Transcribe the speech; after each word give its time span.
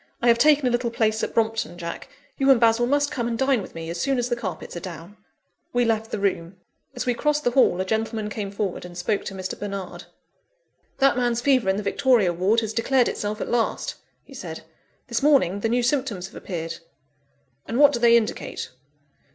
I 0.19 0.29
have 0.29 0.39
taken 0.39 0.65
a 0.65 0.71
little 0.71 0.89
place 0.89 1.23
at 1.23 1.35
Brompton, 1.35 1.77
Jack, 1.77 2.07
you 2.39 2.49
and 2.49 2.59
Basil 2.59 2.87
must 2.87 3.11
come 3.11 3.27
and 3.27 3.37
dine 3.37 3.61
with 3.61 3.75
me, 3.75 3.87
as 3.91 4.01
soon 4.01 4.17
as 4.17 4.29
the 4.29 4.35
carpets 4.35 4.75
are 4.75 4.79
down." 4.79 5.15
We 5.73 5.85
left 5.85 6.09
the 6.09 6.17
room. 6.17 6.55
As 6.95 7.05
we 7.05 7.13
crossed 7.13 7.43
the 7.43 7.51
hall, 7.51 7.79
a 7.79 7.85
gentleman 7.85 8.27
came 8.27 8.49
forward, 8.49 8.83
and 8.83 8.97
spoke 8.97 9.23
to 9.25 9.35
Mr. 9.35 9.59
Bernard. 9.59 10.05
"That 10.97 11.17
man's 11.17 11.39
fever 11.41 11.69
in 11.69 11.77
the 11.77 11.83
Victoria 11.83 12.33
Ward 12.33 12.61
has 12.61 12.73
declared 12.73 13.09
itself 13.09 13.41
at 13.41 13.47
last," 13.51 13.93
he 14.23 14.33
said. 14.33 14.63
"This 15.05 15.21
morning 15.21 15.59
the 15.59 15.69
new 15.69 15.83
symptoms 15.83 16.25
have 16.25 16.35
appeared." 16.35 16.77
"And 17.67 17.77
what 17.77 17.91
do 17.93 17.99
they 17.99 18.17
indicate?" 18.17 18.71